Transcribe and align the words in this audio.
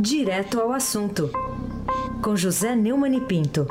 Direto 0.00 0.58
ao 0.58 0.72
assunto, 0.72 1.30
com 2.24 2.34
José 2.34 2.74
Neumann 2.74 3.14
e 3.14 3.20
Pinto. 3.20 3.66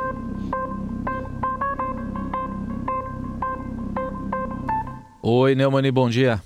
Oi, 5.24 5.56
Neumani, 5.56 5.90
bom 5.90 6.08
dia. 6.08 6.40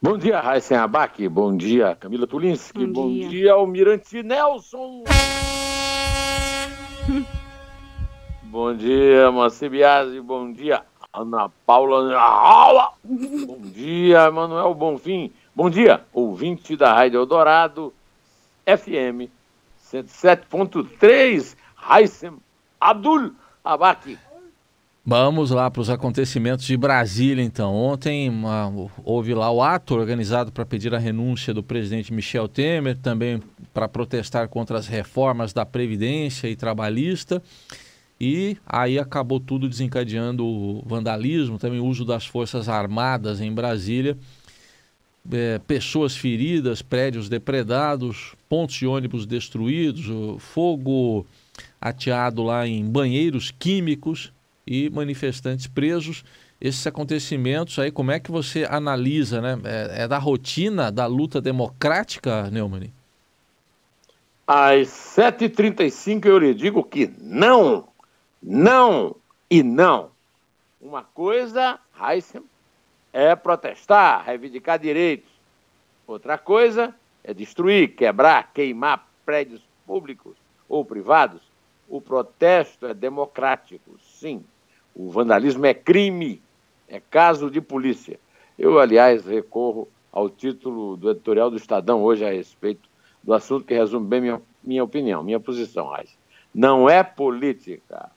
Bom 0.00 0.16
dia, 0.16 0.40
Raíssen 0.40 0.78
Abac. 0.78 1.28
Bom 1.28 1.54
dia, 1.54 1.94
Camila 2.00 2.26
Tulinski. 2.26 2.86
Bom, 2.86 3.02
bom 3.02 3.10
dia. 3.10 3.28
dia, 3.28 3.52
Almirante 3.52 4.22
Nelson. 4.22 5.04
bom 8.44 8.74
dia, 8.74 9.30
Marci 9.30 9.68
Biasi. 9.68 10.22
Bom 10.22 10.50
dia, 10.50 10.86
Ana 11.12 11.50
Paula. 11.66 12.94
bom 13.04 13.60
dia, 13.60 14.30
Manuel 14.30 14.72
Bonfim. 14.72 15.30
Bom 15.54 15.68
dia, 15.68 16.00
ouvinte 16.14 16.74
da 16.78 16.94
Rádio 16.94 17.20
Eldorado, 17.20 17.92
FM 18.66 19.30
107.3, 19.92 21.56
Raíssen 21.74 22.32
Abdul 22.80 23.32
Abac. 23.64 24.18
Vamos 25.06 25.50
lá 25.50 25.70
para 25.70 25.82
os 25.82 25.90
acontecimentos 25.90 26.64
de 26.64 26.78
Brasília, 26.78 27.44
então. 27.44 27.74
Ontem 27.74 28.30
uma, 28.30 28.72
houve 29.04 29.34
lá 29.34 29.50
o 29.50 29.62
ato 29.62 29.94
organizado 29.94 30.50
para 30.50 30.64
pedir 30.64 30.94
a 30.94 30.98
renúncia 30.98 31.52
do 31.52 31.62
presidente 31.62 32.10
Michel 32.10 32.48
Temer, 32.48 32.96
também 32.96 33.42
para 33.74 33.86
protestar 33.86 34.48
contra 34.48 34.78
as 34.78 34.86
reformas 34.86 35.52
da 35.52 35.66
Previdência 35.66 36.48
e 36.48 36.56
Trabalhista. 36.56 37.42
E 38.18 38.56
aí 38.66 38.98
acabou 38.98 39.38
tudo 39.38 39.68
desencadeando 39.68 40.46
o 40.46 40.82
vandalismo, 40.86 41.58
também 41.58 41.80
o 41.80 41.84
uso 41.84 42.06
das 42.06 42.24
Forças 42.24 42.66
Armadas 42.66 43.42
em 43.42 43.52
Brasília. 43.52 44.16
É, 45.32 45.58
pessoas 45.66 46.16
feridas, 46.16 46.82
prédios 46.82 47.28
depredados, 47.28 48.34
pontos 48.48 48.76
de 48.76 48.86
ônibus 48.86 49.24
destruídos, 49.24 50.06
fogo 50.38 51.24
ateado 51.80 52.42
lá 52.42 52.66
em 52.66 52.84
banheiros 52.84 53.50
químicos 53.50 54.32
e 54.66 54.90
manifestantes 54.90 55.66
presos. 55.66 56.24
Esses 56.60 56.86
acontecimentos 56.86 57.78
aí, 57.78 57.90
como 57.90 58.10
é 58.10 58.20
que 58.20 58.30
você 58.30 58.66
analisa, 58.68 59.40
né? 59.40 59.58
É, 59.64 60.04
é 60.04 60.08
da 60.08 60.18
rotina 60.18 60.90
da 60.90 61.06
luta 61.06 61.40
democrática, 61.40 62.50
Neumann? 62.50 62.90
Às 64.46 64.88
7h35 64.88 66.26
eu 66.26 66.38
lhe 66.38 66.54
digo 66.54 66.82
que 66.82 67.10
não, 67.18 67.88
não 68.42 69.16
e 69.50 69.62
não. 69.62 70.10
Uma 70.80 71.02
coisa, 71.02 71.78
Heisen, 71.98 72.42
é 73.14 73.36
protestar, 73.36 74.24
reivindicar 74.24 74.76
direitos. 74.76 75.30
Outra 76.04 76.36
coisa 76.36 76.92
é 77.22 77.32
destruir, 77.32 77.94
quebrar, 77.94 78.52
queimar 78.52 79.08
prédios 79.24 79.62
públicos 79.86 80.36
ou 80.68 80.84
privados. 80.84 81.40
O 81.88 82.00
protesto 82.00 82.86
é 82.86 82.92
democrático, 82.92 83.96
sim. 84.00 84.44
O 84.92 85.10
vandalismo 85.10 85.64
é 85.64 85.72
crime, 85.72 86.42
é 86.88 86.98
caso 86.98 87.48
de 87.48 87.60
polícia. 87.60 88.18
Eu, 88.58 88.80
aliás, 88.80 89.24
recorro 89.24 89.88
ao 90.12 90.28
título 90.28 90.96
do 90.96 91.08
editorial 91.10 91.50
do 91.50 91.56
Estadão 91.56 92.02
hoje 92.02 92.24
a 92.24 92.30
respeito 92.30 92.88
do 93.22 93.32
assunto 93.32 93.64
que 93.64 93.74
resume 93.74 94.08
bem 94.08 94.20
minha, 94.20 94.42
minha 94.62 94.82
opinião, 94.82 95.22
minha 95.22 95.38
posição, 95.38 95.86
Raiz. 95.86 96.10
Não 96.52 96.90
é 96.90 97.02
política, 97.04 98.10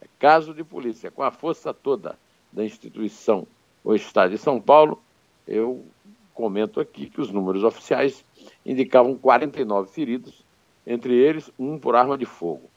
é 0.00 0.06
caso 0.18 0.54
de 0.54 0.62
polícia. 0.62 1.10
Com 1.10 1.24
a 1.24 1.32
força 1.32 1.74
toda 1.74 2.16
da 2.52 2.64
instituição, 2.64 3.46
o 3.84 3.94
Estado 3.94 4.30
de 4.30 4.38
São 4.38 4.60
Paulo, 4.60 5.00
eu 5.46 5.84
comento 6.32 6.80
aqui 6.80 7.08
que 7.08 7.20
os 7.20 7.30
números 7.30 7.62
oficiais 7.62 8.24
indicavam 8.64 9.14
49 9.14 9.90
feridos, 9.92 10.42
entre 10.86 11.14
eles 11.14 11.50
um 11.58 11.78
por 11.78 11.94
arma 11.94 12.18
de 12.18 12.24
fogo. 12.24 12.68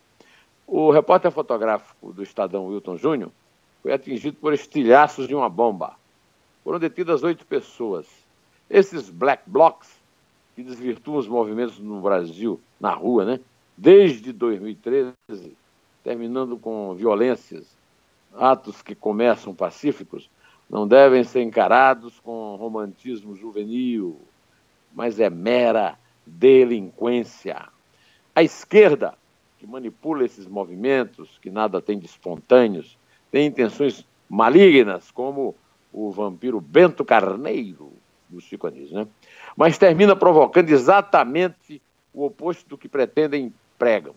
O 0.68 0.92
repórter 0.92 1.32
fotográfico 1.32 2.12
do 2.12 2.22
Estadão, 2.22 2.68
Wilton 2.68 2.98
Júnior, 2.98 3.32
foi 3.82 3.94
atingido 3.94 4.38
por 4.38 4.54
estilhaços 4.54 5.28
de 5.28 5.34
uma 5.34 5.50
bomba. 5.50 5.96
Foram 6.64 6.78
detidas 6.78 7.24
oito 7.24 7.46
pessoas. 7.46 8.06
Esses 8.70 9.10
black 9.10 9.44
blocs, 9.48 9.90
que 10.56 10.62
desvirtuam 10.62 11.18
os 11.18 11.28
movimentos 11.28 11.80
no 11.80 12.02
Brasil, 12.02 12.60
na 12.80 12.94
rua, 12.94 13.24
né? 13.24 13.40
desde 13.78 14.34
2013, 14.34 15.14
terminando 16.04 16.58
com 16.58 16.96
violências, 16.96 17.68
atos 18.34 18.82
que 18.82 18.96
começam 18.96 19.54
pacíficos, 19.54 20.30
não 20.70 20.88
devem 20.88 21.24
ser 21.24 21.42
encarados 21.42 22.20
com 22.20 22.56
romantismo 22.56 23.36
juvenil, 23.36 24.20
mas 24.94 25.20
é 25.20 25.30
mera 25.30 25.98
delinquência. 26.26 27.70
A 28.36 28.44
esquerda, 28.44 29.16
que 29.58 29.66
manipula 29.66 30.26
esses 30.26 30.46
movimentos, 30.46 31.40
que 31.42 31.50
nada 31.50 31.82
tem 31.82 31.98
de 31.98 32.06
espontâneos, 32.06 32.98
tem 33.32 33.48
intenções 33.48 34.06
malignas, 34.30 35.10
como 35.12 35.56
o 35.92 36.12
vampiro 36.12 36.60
Bento 36.60 37.06
Carneiro 37.06 37.94
do 38.30 38.42
Chico 38.42 38.68
Anísio, 38.68 38.96
né? 38.96 39.08
Mas 39.56 39.78
termina 39.78 40.16
provocando 40.16 40.70
exatamente 40.70 41.82
o 42.14 42.26
oposto 42.26 42.68
do 42.68 42.78
que 42.78 42.90
pretendem 42.90 43.54
pregam. 43.80 44.14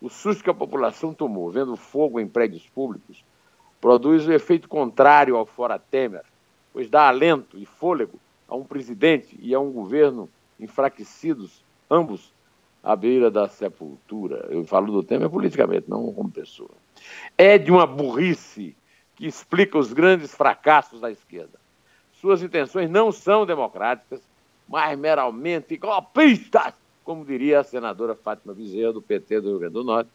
O 0.00 0.08
susto 0.08 0.44
que 0.44 0.50
a 0.50 0.54
população 0.54 1.14
tomou 1.14 1.50
vendo 1.50 1.76
fogo 1.76 2.20
em 2.20 2.28
prédios 2.28 2.66
públicos 2.68 3.24
produz 3.80 4.26
o 4.26 4.32
efeito 4.32 4.68
contrário 4.68 5.36
ao 5.36 5.46
fora 5.46 5.78
Temer, 5.78 6.24
pois 6.72 6.88
dá 6.88 7.08
alento 7.08 7.58
e 7.58 7.64
fôlego 7.64 8.18
a 8.48 8.54
um 8.54 8.64
presidente 8.64 9.38
e 9.40 9.54
a 9.54 9.60
um 9.60 9.70
governo 9.70 10.28
enfraquecidos, 10.58 11.64
ambos 11.90 12.32
à 12.82 12.94
beira 12.94 13.30
da 13.30 13.48
sepultura. 13.48 14.46
Eu 14.50 14.64
falo 14.64 14.92
do 14.92 15.02
Temer 15.02 15.30
politicamente, 15.30 15.88
não 15.88 16.12
como 16.12 16.30
pessoa 16.30 16.70
é 17.36 17.58
de 17.58 17.70
uma 17.70 17.86
burrice 17.86 18.76
que 19.16 19.26
explica 19.26 19.78
os 19.78 19.92
grandes 19.92 20.34
fracassos 20.34 21.00
da 21.00 21.10
esquerda. 21.10 21.58
Suas 22.12 22.42
intenções 22.42 22.90
não 22.90 23.10
são 23.10 23.46
democráticas, 23.46 24.20
mas 24.68 24.98
meramente 24.98 25.76
golpistas, 25.76 26.74
como 27.04 27.24
diria 27.24 27.60
a 27.60 27.64
senadora 27.64 28.14
Fátima 28.14 28.54
Bezerra, 28.54 28.92
do 28.92 29.02
PT 29.02 29.40
do 29.40 29.48
Rio 29.50 29.58
Grande 29.58 29.74
do 29.74 29.84
Norte, 29.84 30.10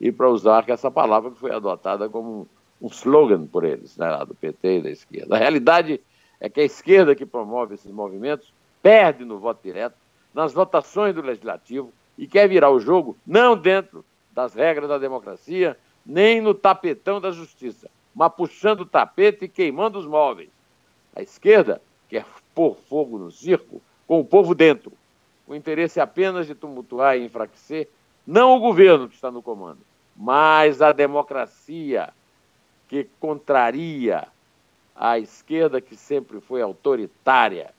e 0.00 0.10
para 0.10 0.28
usar 0.28 0.64
essa 0.68 0.90
palavra 0.90 1.30
que 1.30 1.38
foi 1.38 1.52
adotada 1.52 2.08
como 2.08 2.48
um 2.80 2.88
slogan 2.88 3.46
por 3.46 3.64
eles, 3.64 3.96
né, 3.96 4.08
lá 4.08 4.24
do 4.24 4.34
PT 4.34 4.78
e 4.78 4.82
da 4.82 4.90
esquerda. 4.90 5.36
A 5.36 5.38
realidade 5.38 6.00
é 6.40 6.48
que 6.48 6.60
a 6.60 6.64
esquerda 6.64 7.14
que 7.14 7.26
promove 7.26 7.74
esses 7.74 7.90
movimentos 7.90 8.52
perde 8.82 9.24
no 9.24 9.38
voto 9.38 9.60
direto, 9.62 9.96
nas 10.32 10.52
votações 10.52 11.14
do 11.14 11.20
legislativo, 11.20 11.92
e 12.16 12.26
quer 12.26 12.48
virar 12.48 12.70
o 12.70 12.80
jogo 12.80 13.16
não 13.26 13.56
dentro 13.56 14.04
das 14.32 14.54
regras 14.54 14.88
da 14.88 14.98
democracia, 14.98 15.76
nem 16.04 16.40
no 16.40 16.54
tapetão 16.54 17.20
da 17.20 17.30
justiça, 17.30 17.90
mas 18.14 18.32
puxando 18.32 18.80
o 18.80 18.86
tapete 18.86 19.44
e 19.44 19.48
queimando 19.48 19.98
os 19.98 20.06
móveis. 20.06 20.50
A 21.14 21.22
esquerda 21.22 21.80
quer 22.08 22.24
pôr 22.54 22.74
fogo 22.74 23.18
no 23.18 23.30
circo 23.30 23.82
com 24.06 24.20
o 24.20 24.24
povo 24.24 24.54
dentro, 24.54 24.92
com 25.46 25.54
interesse 25.54 26.00
apenas 26.00 26.46
de 26.46 26.54
tumultuar 26.54 27.16
e 27.16 27.24
enfraquecer 27.24 27.88
não 28.26 28.56
o 28.56 28.60
governo 28.60 29.08
que 29.08 29.14
está 29.14 29.30
no 29.30 29.42
comando, 29.42 29.80
mas 30.16 30.80
a 30.82 30.92
democracia 30.92 32.10
que 32.90 33.06
contraria 33.20 34.26
a 34.96 35.16
esquerda 35.16 35.80
que 35.80 35.94
sempre 35.94 36.40
foi 36.40 36.60
autoritária. 36.60 37.70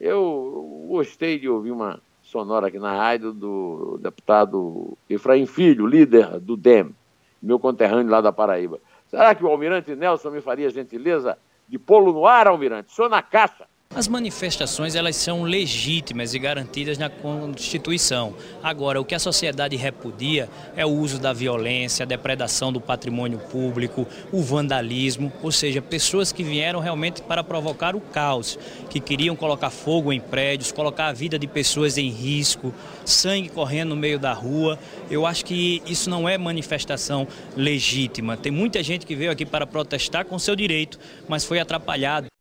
Eu 0.00 0.86
gostei 0.88 1.38
de 1.38 1.46
ouvir 1.46 1.70
uma 1.70 2.00
sonora 2.22 2.68
aqui 2.68 2.78
na 2.78 2.96
rádio 2.96 3.30
do 3.34 3.98
deputado 4.00 4.96
Efraim 5.08 5.44
Filho, 5.44 5.86
líder 5.86 6.40
do 6.40 6.56
DEM, 6.56 6.94
meu 7.42 7.58
conterrâneo 7.58 8.10
lá 8.10 8.22
da 8.22 8.32
Paraíba. 8.32 8.80
Será 9.06 9.34
que 9.34 9.44
o 9.44 9.48
almirante 9.48 9.94
Nelson 9.94 10.30
me 10.30 10.40
faria 10.40 10.70
gentileza 10.70 11.36
de 11.68 11.78
pô-lo 11.78 12.10
no 12.10 12.26
ar, 12.26 12.48
almirante? 12.48 12.90
Sou 12.90 13.06
na 13.06 13.20
caixa. 13.20 13.66
As 13.94 14.08
manifestações 14.08 14.96
elas 14.96 15.14
são 15.14 15.44
legítimas 15.44 16.34
e 16.34 16.38
garantidas 16.40 16.98
na 16.98 17.08
Constituição. 17.08 18.34
Agora, 18.60 19.00
o 19.00 19.04
que 19.04 19.14
a 19.14 19.20
sociedade 19.20 19.76
repudia 19.76 20.50
é 20.74 20.84
o 20.84 20.88
uso 20.88 21.16
da 21.20 21.32
violência, 21.32 22.02
a 22.02 22.06
depredação 22.06 22.72
do 22.72 22.80
patrimônio 22.80 23.38
público, 23.38 24.04
o 24.32 24.42
vandalismo, 24.42 25.32
ou 25.40 25.52
seja, 25.52 25.80
pessoas 25.80 26.32
que 26.32 26.42
vieram 26.42 26.80
realmente 26.80 27.22
para 27.22 27.44
provocar 27.44 27.94
o 27.94 28.00
caos, 28.00 28.58
que 28.90 28.98
queriam 28.98 29.36
colocar 29.36 29.70
fogo 29.70 30.12
em 30.12 30.18
prédios, 30.18 30.72
colocar 30.72 31.06
a 31.06 31.12
vida 31.12 31.38
de 31.38 31.46
pessoas 31.46 31.96
em 31.96 32.08
risco, 32.08 32.74
sangue 33.04 33.48
correndo 33.48 33.90
no 33.90 33.96
meio 33.96 34.18
da 34.18 34.32
rua. 34.32 34.76
Eu 35.08 35.24
acho 35.24 35.44
que 35.44 35.80
isso 35.86 36.10
não 36.10 36.28
é 36.28 36.36
manifestação 36.36 37.28
legítima. 37.56 38.36
Tem 38.36 38.50
muita 38.50 38.82
gente 38.82 39.06
que 39.06 39.14
veio 39.14 39.30
aqui 39.30 39.46
para 39.46 39.68
protestar 39.68 40.24
com 40.24 40.36
seu 40.36 40.56
direito, 40.56 40.98
mas 41.28 41.44
foi 41.44 41.60
atrapalhado. 41.60 42.33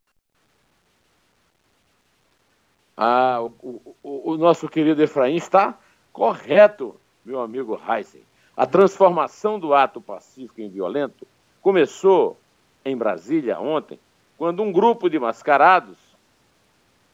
Ah, 2.96 3.42
o, 3.42 3.96
o, 4.04 4.32
o, 4.34 4.38
nosso 4.38 4.70
querido 4.70 5.02
Efraim 5.02 5.36
está 5.36 5.78
correto, 6.12 6.96
meu 7.26 7.42
amigo 7.42 7.80
Heisen. 7.88 8.22
A 8.56 8.68
transformação 8.68 9.60
do 9.60 9.74
ato 9.74 10.00
pacífico 10.00 10.62
em 10.62 10.70
violento 10.70 11.26
começou 11.62 12.38
em 12.86 12.96
Brasília 12.96 13.60
ontem, 13.60 14.00
quando 14.38 14.62
um 14.62 14.72
grupo 14.72 15.10
de 15.10 15.18
mascarados, 15.18 15.98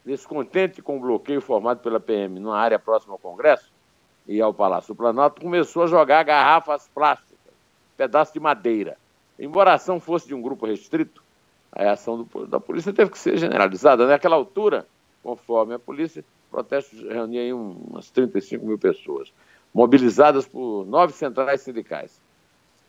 descontente 0.04 0.82
com 0.82 0.98
o 0.98 1.00
bloqueio 1.00 1.40
formado 1.40 1.80
pela 1.80 2.00
PM 2.00 2.38
numa 2.40 2.58
área 2.58 2.78
próxima 2.78 3.14
ao 3.14 3.18
Congresso, 3.18 3.70
ir 4.26 4.40
ao 4.42 4.52
Palácio 4.52 4.94
Planalto, 4.94 5.40
começou 5.40 5.84
a 5.84 5.86
jogar 5.86 6.22
garrafas 6.24 6.88
plásticas, 6.94 7.54
pedaços 7.96 8.34
de 8.34 8.40
madeira. 8.40 8.98
Embora 9.38 9.70
a 9.70 9.74
ação 9.74 9.98
fosse 9.98 10.26
de 10.26 10.34
um 10.34 10.42
grupo 10.42 10.66
restrito, 10.66 11.22
a 11.72 11.92
ação 11.92 12.24
do, 12.24 12.46
da 12.46 12.60
polícia 12.60 12.92
teve 12.92 13.10
que 13.10 13.18
ser 13.18 13.38
generalizada. 13.38 14.06
Naquela 14.06 14.36
altura, 14.36 14.86
conforme 15.22 15.74
a 15.74 15.78
polícia, 15.78 16.24
protestos 16.50 17.00
reuniam 17.02 17.76
umas 17.88 18.10
35 18.10 18.66
mil 18.66 18.78
pessoas, 18.78 19.32
mobilizadas 19.72 20.46
por 20.46 20.84
nove 20.86 21.12
centrais 21.12 21.60
sindicais. 21.60 22.20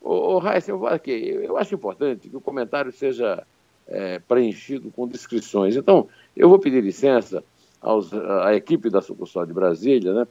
Ô, 0.00 0.34
ô 0.34 0.38
Raíssa, 0.38 0.70
eu 0.70 0.86
aqui. 0.86 1.12
Eu 1.12 1.56
acho 1.56 1.74
importante 1.74 2.28
que 2.28 2.36
o 2.36 2.40
comentário 2.40 2.90
seja 2.90 3.46
é, 3.86 4.18
preenchido 4.18 4.90
com 4.90 5.06
descrições. 5.06 5.76
Então, 5.76 6.08
eu 6.36 6.48
vou 6.48 6.58
pedir 6.58 6.82
licença 6.82 7.44
aos, 7.80 8.12
à 8.12 8.54
equipe 8.54 8.90
da 8.90 9.00
sucursal 9.00 9.46
de 9.46 9.52
Brasília, 9.52 10.12
né, 10.12 10.26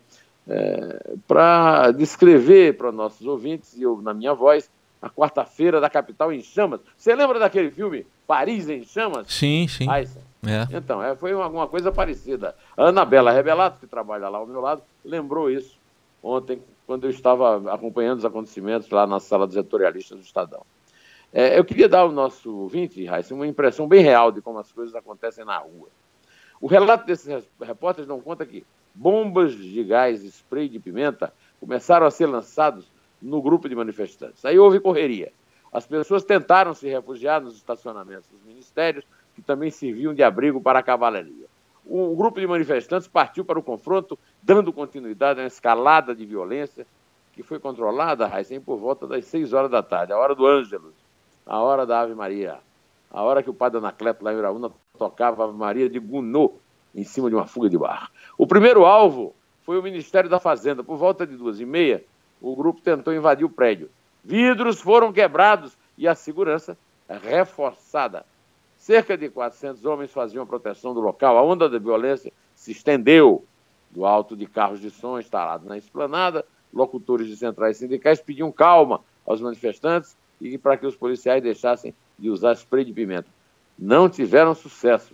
é, 0.47 1.15
para 1.27 1.91
descrever 1.91 2.77
para 2.77 2.91
nossos 2.91 3.25
ouvintes, 3.25 3.77
e 3.77 3.83
eu 3.83 4.01
na 4.01 4.13
minha 4.13 4.33
voz, 4.33 4.69
a 5.01 5.09
quarta-feira 5.09 5.81
da 5.81 5.89
capital 5.89 6.31
em 6.31 6.41
chamas. 6.41 6.79
Você 6.97 7.15
lembra 7.15 7.39
daquele 7.39 7.71
filme 7.71 8.05
Paris 8.27 8.69
em 8.69 8.83
Chamas? 8.83 9.27
Sim, 9.31 9.67
sim. 9.67 9.89
É. 10.45 10.75
Então, 10.75 11.03
é, 11.03 11.15
foi 11.15 11.31
alguma 11.33 11.67
coisa 11.67 11.91
parecida. 11.91 12.55
A 12.75 12.87
Anabela 12.87 13.31
Rebelato, 13.31 13.79
que 13.79 13.87
trabalha 13.87 14.27
lá 14.27 14.39
ao 14.39 14.47
meu 14.47 14.59
lado, 14.59 14.81
lembrou 15.05 15.51
isso 15.51 15.77
ontem, 16.23 16.61
quando 16.85 17.05
eu 17.05 17.09
estava 17.09 17.73
acompanhando 17.73 18.19
os 18.19 18.25
acontecimentos 18.25 18.89
lá 18.89 19.05
na 19.05 19.19
sala 19.19 19.47
dos 19.47 19.55
editorialistas 19.55 20.17
do 20.17 20.23
Estadão. 20.23 20.65
É, 21.33 21.57
eu 21.57 21.63
queria 21.63 21.87
dar 21.87 21.99
ao 21.99 22.11
nosso 22.11 22.53
ouvinte, 22.53 23.05
Raíssa, 23.05 23.33
uma 23.33 23.47
impressão 23.47 23.87
bem 23.87 24.01
real 24.01 24.31
de 24.31 24.41
como 24.41 24.59
as 24.59 24.71
coisas 24.71 24.93
acontecem 24.93 25.45
na 25.45 25.57
rua. 25.57 25.87
O 26.59 26.67
relato 26.67 27.05
desses 27.05 27.47
repórteres 27.61 28.07
não 28.07 28.19
conta 28.19 28.45
que 28.45 28.65
bombas 28.93 29.53
de 29.53 29.83
gás 29.83 30.23
e 30.23 30.27
spray 30.27 30.67
de 30.67 30.79
pimenta 30.79 31.33
começaram 31.59 32.05
a 32.05 32.11
ser 32.11 32.25
lançados 32.25 32.91
no 33.21 33.41
grupo 33.41 33.69
de 33.69 33.75
manifestantes. 33.75 34.43
Aí 34.43 34.59
houve 34.59 34.79
correria. 34.79 35.31
As 35.71 35.87
pessoas 35.87 36.23
tentaram 36.25 36.73
se 36.73 36.89
refugiar 36.89 37.39
nos 37.39 37.55
estacionamentos 37.55 38.27
dos 38.29 38.43
ministérios, 38.43 39.05
que 39.41 39.47
também 39.47 39.71
serviam 39.71 40.13
de 40.13 40.21
abrigo 40.21 40.61
para 40.61 40.79
a 40.79 40.83
cavalaria. 40.83 41.47
O 41.83 42.15
grupo 42.15 42.39
de 42.39 42.45
manifestantes 42.45 43.07
partiu 43.07 43.43
para 43.43 43.57
o 43.57 43.63
confronto, 43.63 44.17
dando 44.41 44.71
continuidade 44.71 45.39
uma 45.39 45.47
escalada 45.47 46.13
de 46.15 46.25
violência 46.25 46.85
que 47.33 47.41
foi 47.41 47.59
controlada, 47.59 48.27
Raíssen, 48.27 48.61
por 48.61 48.77
volta 48.77 49.07
das 49.07 49.25
6 49.25 49.51
horas 49.53 49.71
da 49.71 49.81
tarde, 49.81 50.13
a 50.13 50.17
hora 50.17 50.35
do 50.35 50.45
Ângelus, 50.45 50.93
a 51.45 51.59
hora 51.59 51.85
da 51.85 52.01
Ave 52.01 52.13
Maria, 52.13 52.59
a 53.09 53.23
hora 53.23 53.41
que 53.41 53.49
o 53.49 53.53
padre 53.53 53.79
Anacleto, 53.79 54.23
lá 54.23 54.31
em 54.31 54.37
Iraúna, 54.37 54.69
tocava 54.97 55.41
a 55.41 55.45
Ave 55.47 55.57
Maria 55.57 55.89
de 55.89 55.97
Gounod, 55.97 56.53
em 56.93 57.03
cima 57.03 57.29
de 57.29 57.35
uma 57.35 57.47
fuga 57.47 57.69
de 57.69 57.77
bar. 57.77 58.11
O 58.37 58.45
primeiro 58.45 58.85
alvo 58.85 59.33
foi 59.63 59.79
o 59.79 59.83
Ministério 59.83 60.29
da 60.29 60.39
Fazenda. 60.39 60.83
Por 60.83 60.97
volta 60.97 61.25
de 61.25 61.35
duas 61.35 61.59
e 61.59 61.65
meia, 61.65 62.03
o 62.41 62.55
grupo 62.55 62.81
tentou 62.81 63.13
invadir 63.13 63.45
o 63.45 63.49
prédio. 63.49 63.89
Vidros 64.23 64.79
foram 64.79 65.11
quebrados 65.11 65.75
e 65.97 66.07
a 66.07 66.13
segurança 66.13 66.77
reforçada. 67.07 68.25
Cerca 68.81 69.15
de 69.15 69.29
400 69.29 69.85
homens 69.85 70.11
faziam 70.11 70.43
proteção 70.43 70.91
do 70.91 70.99
local. 70.99 71.37
A 71.37 71.43
onda 71.43 71.69
de 71.69 71.77
violência 71.77 72.33
se 72.55 72.71
estendeu 72.71 73.45
do 73.91 74.07
alto 74.07 74.35
de 74.35 74.47
carros 74.47 74.81
de 74.81 74.89
som 74.89 75.19
instalados 75.19 75.67
na 75.67 75.77
esplanada. 75.77 76.43
Locutores 76.73 77.27
de 77.27 77.37
centrais 77.37 77.77
sindicais 77.77 78.19
pediam 78.19 78.51
calma 78.51 79.01
aos 79.23 79.39
manifestantes 79.39 80.17
e 80.41 80.57
para 80.57 80.77
que 80.77 80.87
os 80.87 80.95
policiais 80.95 81.43
deixassem 81.43 81.93
de 82.17 82.31
usar 82.31 82.53
spray 82.53 82.83
de 82.83 82.91
pimenta. 82.91 83.27
Não 83.77 84.09
tiveram 84.09 84.55
sucesso. 84.55 85.13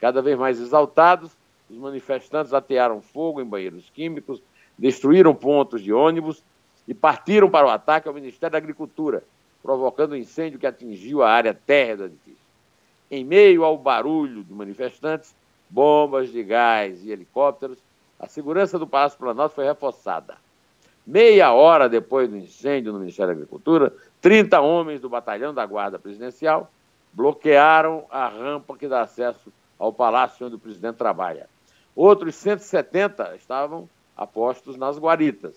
Cada 0.00 0.20
vez 0.20 0.36
mais 0.36 0.60
exaltados, 0.60 1.30
os 1.70 1.76
manifestantes 1.76 2.52
atearam 2.52 3.00
fogo 3.00 3.40
em 3.40 3.44
banheiros 3.44 3.88
químicos, 3.90 4.42
destruíram 4.76 5.36
pontos 5.36 5.80
de 5.80 5.92
ônibus 5.92 6.42
e 6.88 6.92
partiram 6.92 7.48
para 7.48 7.68
o 7.68 7.70
ataque 7.70 8.08
ao 8.08 8.14
Ministério 8.14 8.50
da 8.50 8.58
Agricultura, 8.58 9.22
provocando 9.62 10.14
um 10.14 10.16
incêndio 10.16 10.58
que 10.58 10.66
atingiu 10.66 11.22
a 11.22 11.30
área 11.30 11.54
térrea 11.54 11.96
do 11.96 12.04
edifício. 12.06 12.43
Em 13.10 13.24
meio 13.24 13.64
ao 13.64 13.76
barulho 13.76 14.42
de 14.42 14.52
manifestantes, 14.52 15.34
bombas 15.68 16.30
de 16.30 16.42
gás 16.42 17.04
e 17.04 17.10
helicópteros, 17.10 17.78
a 18.18 18.26
segurança 18.26 18.78
do 18.78 18.86
Palácio 18.86 19.18
Planalto 19.18 19.54
foi 19.54 19.64
reforçada. 19.64 20.36
Meia 21.06 21.52
hora 21.52 21.88
depois 21.88 22.30
do 22.30 22.36
incêndio 22.36 22.92
no 22.92 22.98
Ministério 22.98 23.34
da 23.34 23.38
Agricultura, 23.38 23.92
30 24.22 24.60
homens 24.60 25.00
do 25.00 25.08
batalhão 25.08 25.52
da 25.52 25.66
Guarda 25.66 25.98
Presidencial 25.98 26.70
bloquearam 27.12 28.04
a 28.10 28.26
rampa 28.26 28.76
que 28.76 28.88
dá 28.88 29.02
acesso 29.02 29.52
ao 29.78 29.92
palácio 29.92 30.46
onde 30.46 30.56
o 30.56 30.58
presidente 30.58 30.96
trabalha. 30.96 31.48
Outros 31.94 32.34
170 32.36 33.36
estavam 33.36 33.88
apostos 34.16 34.76
nas 34.76 34.98
guaritas. 34.98 35.54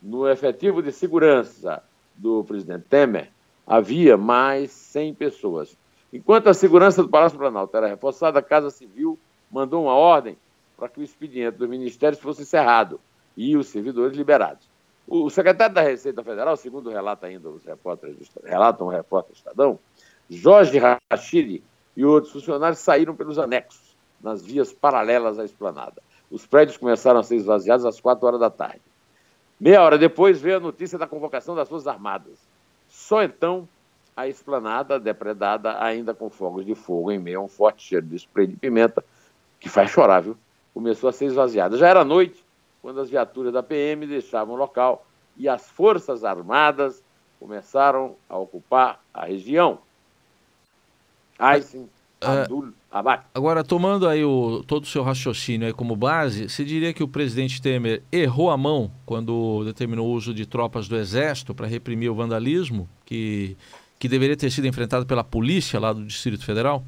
No 0.00 0.28
efetivo 0.28 0.82
de 0.82 0.92
segurança 0.92 1.82
do 2.14 2.44
presidente 2.44 2.84
Temer, 2.88 3.30
havia 3.66 4.16
mais 4.16 4.70
100 4.70 5.14
pessoas. 5.14 5.76
Enquanto 6.12 6.48
a 6.48 6.54
segurança 6.54 7.02
do 7.02 7.08
Palácio 7.08 7.38
Planalto 7.38 7.76
era 7.76 7.86
reforçada, 7.86 8.38
a 8.38 8.42
Casa 8.42 8.70
Civil 8.70 9.18
mandou 9.50 9.84
uma 9.84 9.94
ordem 9.94 10.36
para 10.76 10.88
que 10.88 11.00
o 11.00 11.02
expediente 11.02 11.58
do 11.58 11.68
Ministério 11.68 12.16
fosse 12.16 12.42
encerrado 12.42 13.00
e 13.36 13.56
os 13.56 13.68
servidores 13.68 14.16
liberados. 14.16 14.66
O 15.06 15.30
secretário 15.30 15.74
da 15.74 15.80
Receita 15.80 16.22
Federal, 16.22 16.56
segundo 16.56 16.90
relata 16.90 17.26
ainda 17.26 17.48
os 17.48 17.64
repórteres, 17.64 18.30
relatam 18.44 18.86
o 18.86 18.90
repórter 18.90 19.34
Estadão, 19.34 19.78
Jorge 20.28 20.78
Rachidi, 21.10 21.62
e 21.96 22.04
outros 22.04 22.32
funcionários 22.32 22.78
saíram 22.78 23.16
pelos 23.16 23.38
anexos, 23.38 23.96
nas 24.20 24.44
vias 24.44 24.72
paralelas 24.72 25.38
à 25.38 25.44
esplanada. 25.44 26.02
Os 26.30 26.46
prédios 26.46 26.76
começaram 26.76 27.20
a 27.20 27.22
ser 27.22 27.36
esvaziados 27.36 27.84
às 27.84 28.00
quatro 28.00 28.26
horas 28.26 28.38
da 28.38 28.50
tarde. 28.50 28.82
Meia 29.58 29.82
hora 29.82 29.98
depois 29.98 30.40
veio 30.40 30.58
a 30.58 30.60
notícia 30.60 30.98
da 30.98 31.06
convocação 31.06 31.56
das 31.56 31.68
Forças 31.68 31.88
Armadas. 31.88 32.38
Só 32.88 33.22
então 33.22 33.68
a 34.18 34.26
esplanada, 34.26 34.98
depredada 34.98 35.80
ainda 35.80 36.12
com 36.12 36.28
fogos 36.28 36.66
de 36.66 36.74
fogo 36.74 37.12
em 37.12 37.20
meio 37.20 37.38
a 37.38 37.44
um 37.44 37.46
forte 37.46 37.84
cheiro 37.84 38.04
de 38.04 38.16
spray 38.16 38.48
de 38.48 38.56
pimenta, 38.56 39.04
que 39.60 39.68
faz 39.68 39.92
chorar, 39.92 40.22
viu? 40.22 40.36
Começou 40.74 41.08
a 41.08 41.12
ser 41.12 41.26
esvaziada. 41.26 41.76
Já 41.76 41.86
era 41.86 42.04
noite 42.04 42.44
quando 42.82 43.00
as 43.00 43.08
viaturas 43.08 43.52
da 43.52 43.62
PM 43.62 44.08
deixavam 44.08 44.56
o 44.56 44.58
local 44.58 45.06
e 45.36 45.48
as 45.48 45.70
Forças 45.70 46.24
Armadas 46.24 47.00
começaram 47.38 48.16
a 48.28 48.36
ocupar 48.36 49.00
a 49.14 49.26
região. 49.26 49.78
Aysin 51.38 51.88
Abdul 52.20 52.72
Abad. 52.90 53.22
Agora, 53.32 53.62
tomando 53.62 54.08
aí 54.08 54.24
o, 54.24 54.64
todo 54.66 54.82
o 54.82 54.88
seu 54.88 55.04
raciocínio 55.04 55.68
aí 55.68 55.72
como 55.72 55.94
base, 55.94 56.48
você 56.48 56.64
diria 56.64 56.92
que 56.92 57.04
o 57.04 57.08
presidente 57.08 57.62
Temer 57.62 58.02
errou 58.10 58.50
a 58.50 58.56
mão 58.56 58.90
quando 59.06 59.62
determinou 59.64 60.08
o 60.08 60.12
uso 60.12 60.34
de 60.34 60.44
tropas 60.44 60.88
do 60.88 60.96
Exército 60.96 61.54
para 61.54 61.68
reprimir 61.68 62.10
o 62.10 62.16
vandalismo, 62.16 62.88
que, 63.04 63.56
que 63.98 64.08
deveria 64.08 64.36
ter 64.36 64.50
sido 64.50 64.66
enfrentado 64.66 65.06
pela 65.06 65.24
polícia 65.24 65.80
lá 65.80 65.92
do 65.92 66.04
Distrito 66.04 66.44
Federal? 66.44 66.84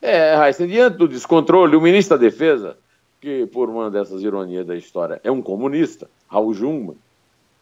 É, 0.00 0.34
Raíssa, 0.34 0.66
diante 0.66 0.96
do 0.96 1.08
descontrole, 1.08 1.74
o 1.74 1.80
ministro 1.80 2.16
da 2.16 2.24
Defesa, 2.24 2.76
que 3.20 3.46
por 3.46 3.68
uma 3.68 3.90
dessas 3.90 4.22
ironias 4.22 4.66
da 4.66 4.76
história 4.76 5.20
é 5.24 5.30
um 5.30 5.42
comunista, 5.42 6.08
Raul 6.28 6.54
Jungmann, 6.54 6.96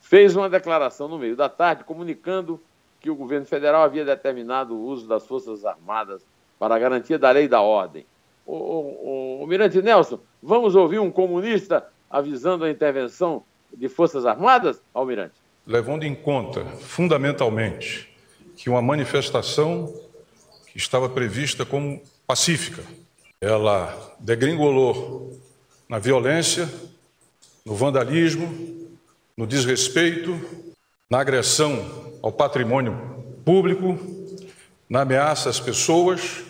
fez 0.01 0.37
uma 0.37 0.51
declaração 0.51 1.09
no 1.09 1.19
meio 1.19 1.35
da 1.35 1.49
tarde 1.49 1.85
comunicando 1.85 2.61
que 3.01 3.11
o 3.11 3.15
governo 3.15 3.47
federal 3.47 3.83
havia 3.83 4.05
determinado 4.05 4.75
o 4.75 4.85
uso 4.85 5.07
das 5.07 5.27
Forças 5.27 5.65
Armadas 5.65 6.23
para 6.59 6.75
a 6.75 6.79
garantia 6.79 7.19
da 7.19 7.31
lei 7.31 7.45
e 7.45 7.49
da 7.49 7.61
ordem. 7.61 8.05
O, 8.45 8.55
o, 8.55 9.43
o 9.43 9.47
Mirante 9.47 9.81
Nelson, 9.81 10.21
vamos 10.43 10.75
ouvir 10.75 10.99
um 10.99 11.11
comunista 11.11 11.87
avisando 12.11 12.65
a 12.65 12.71
intervenção 12.71 13.43
de 13.73 13.89
Forças 13.89 14.25
Armadas, 14.25 14.81
Almirante? 14.95 15.35
Levando 15.67 16.05
em 16.05 16.15
conta, 16.15 16.65
fundamentalmente, 16.65 18.09
que 18.57 18.71
uma 18.71 18.81
manifestação 18.81 19.93
que 20.67 20.79
estava 20.79 21.09
prevista 21.09 21.65
como 21.65 22.03
pacífica, 22.27 22.83
ela 23.41 24.17
degringolou 24.19 25.39
na 25.89 25.99
violência, 25.99 26.69
no 27.65 27.75
vandalismo, 27.75 28.97
no 29.37 29.47
desrespeito, 29.47 30.41
na 31.09 31.21
agressão 31.21 32.15
ao 32.23 32.33
patrimônio 32.33 33.25
público, 33.45 33.99
na 34.89 35.03
ameaça 35.03 35.51
às 35.51 35.61
pessoas, 35.61 36.43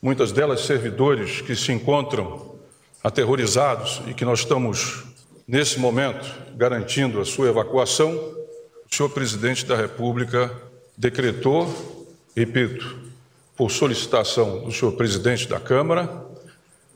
muitas 0.00 0.32
delas 0.32 0.62
servidores 0.62 1.40
que 1.42 1.54
se 1.54 1.70
encontram 1.70 2.56
aterrorizados 3.04 4.02
e 4.06 4.14
que 4.14 4.24
nós 4.24 4.40
estamos, 4.40 5.04
nesse 5.46 5.78
momento, 5.78 6.26
garantindo 6.56 7.20
a 7.20 7.24
sua 7.24 7.48
evacuação, 7.48 8.12
o 8.14 8.94
senhor 8.94 9.10
presidente 9.10 9.64
da 9.66 9.76
República 9.76 10.50
decretou, 11.02 11.66
repito, 12.36 12.96
por 13.56 13.72
solicitação 13.72 14.60
do 14.60 14.70
senhor 14.70 14.92
presidente 14.92 15.48
da 15.48 15.58
Câmara, 15.58 16.08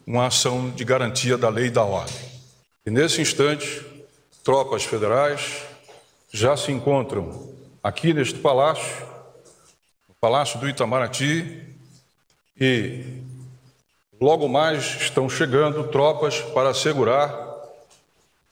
uma 0.06 0.28
ação 0.28 0.70
de 0.70 0.84
garantia 0.84 1.36
da 1.36 1.48
lei 1.48 1.66
e 1.66 1.70
da 1.70 1.82
ordem. 1.82 2.14
E 2.86 2.90
nesse 2.90 3.20
instante, 3.20 3.84
tropas 4.44 4.84
federais 4.84 5.64
já 6.30 6.56
se 6.56 6.70
encontram 6.70 7.52
aqui 7.82 8.14
neste 8.14 8.38
palácio, 8.38 9.04
no 10.08 10.14
Palácio 10.20 10.60
do 10.60 10.68
Itamaraty, 10.68 11.74
e 12.60 13.04
logo 14.20 14.46
mais 14.46 14.84
estão 15.00 15.28
chegando 15.28 15.88
tropas 15.88 16.40
para 16.54 16.68
assegurar 16.68 17.34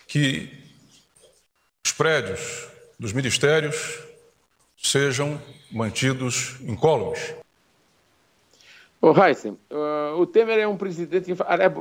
que 0.09 0.53
os 1.87 1.93
prédios 1.93 2.67
dos 2.99 3.13
ministérios 3.13 4.03
sejam 4.85 5.41
mantidos 5.73 6.61
incólumes. 6.61 7.35
Ô, 9.01 9.13
Heisen, 9.13 9.59
uh, 9.71 10.21
o 10.21 10.27
Temer 10.27 10.59
é 10.59 10.69
um 10.69 10.77
presidente. 10.77 11.33
É 11.33 11.73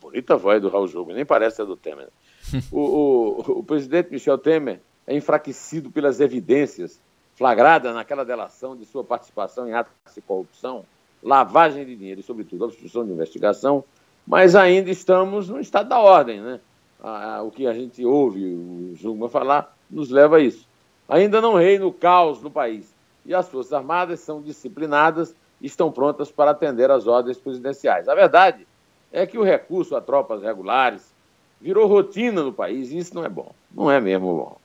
bonita 0.00 0.36
voz 0.36 0.60
do 0.62 0.68
Raul 0.68 0.86
Jogo, 0.86 1.12
nem 1.12 1.24
parece 1.24 1.60
a 1.60 1.64
do 1.64 1.76
Temer. 1.76 2.08
o, 2.70 2.80
o, 2.80 3.58
o 3.58 3.64
presidente 3.64 4.10
Michel 4.10 4.38
Temer 4.38 4.80
é 5.06 5.16
enfraquecido 5.16 5.90
pelas 5.90 6.20
evidências 6.20 7.00
flagradas 7.34 7.94
naquela 7.94 8.24
delação 8.24 8.76
de 8.76 8.84
sua 8.84 9.02
participação 9.02 9.66
em 9.66 9.72
atos 9.72 9.92
de 10.14 10.20
corrupção, 10.20 10.84
lavagem 11.22 11.86
de 11.86 11.96
dinheiro 11.96 12.20
e, 12.20 12.22
sobretudo, 12.22 12.64
obstrução 12.64 13.04
de 13.04 13.12
investigação, 13.12 13.82
mas 14.26 14.54
ainda 14.54 14.90
estamos 14.90 15.48
no 15.48 15.58
estado 15.58 15.88
da 15.88 15.98
ordem, 15.98 16.40
né? 16.40 16.60
Ah, 17.02 17.40
o 17.42 17.50
que 17.50 17.66
a 17.66 17.72
gente 17.72 18.04
ouve 18.04 18.44
o 18.44 18.94
Jungmann 18.94 19.30
falar 19.30 19.74
nos 19.90 20.10
leva 20.10 20.36
a 20.36 20.40
isso. 20.40 20.68
Ainda 21.10 21.40
não 21.40 21.54
reina 21.54 21.84
o 21.84 21.92
caos 21.92 22.40
no 22.40 22.50
país 22.50 22.94
e 23.26 23.34
as 23.34 23.48
Forças 23.48 23.72
Armadas 23.72 24.20
são 24.20 24.40
disciplinadas 24.40 25.34
e 25.60 25.66
estão 25.66 25.90
prontas 25.90 26.30
para 26.30 26.52
atender 26.52 26.88
às 26.88 27.08
ordens 27.08 27.36
presidenciais. 27.36 28.08
A 28.08 28.14
verdade 28.14 28.66
é 29.12 29.26
que 29.26 29.36
o 29.36 29.42
recurso 29.42 29.96
a 29.96 30.00
tropas 30.00 30.40
regulares 30.40 31.12
virou 31.60 31.88
rotina 31.88 32.42
no 32.42 32.52
país 32.52 32.92
e 32.92 32.98
isso 32.98 33.14
não 33.14 33.24
é 33.24 33.28
bom. 33.28 33.52
Não 33.74 33.90
é 33.90 34.00
mesmo 34.00 34.36
bom. 34.36 34.56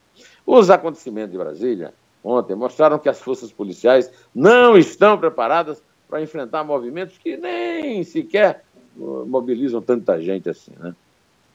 Os 0.45 0.69
acontecimentos 0.69 1.31
de 1.31 1.37
Brasília 1.37 1.93
ontem 2.23 2.55
mostraram 2.55 2.99
que 2.99 3.09
as 3.09 3.19
forças 3.19 3.51
policiais 3.51 4.11
não 4.33 4.77
estão 4.77 5.17
preparadas 5.17 5.81
para 6.07 6.21
enfrentar 6.21 6.63
movimentos 6.63 7.17
que 7.17 7.35
nem 7.35 8.03
sequer 8.03 8.63
uh, 8.95 9.25
mobilizam 9.25 9.81
tanta 9.81 10.21
gente 10.21 10.47
assim, 10.47 10.71
né? 10.79 10.95